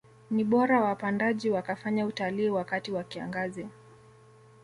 Ni 0.31 0.43
bora 0.43 0.81
wapandaji 0.81 1.49
wakafanya 1.49 2.05
utalii 2.05 2.49
wakati 2.49 2.91
wa 2.91 3.03
kiangazi 3.03 3.67